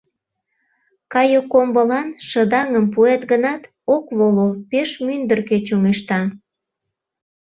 Кайыккомбылан 1.13 2.07
шыдаҥым 2.27 2.85
пуэт 2.93 3.21
гынат, 3.31 3.61
ок 3.95 4.05
воло, 4.17 4.47
пеш 4.69 4.89
мӱндыркӧ 5.05 5.57
чоҥешта. 5.67 6.19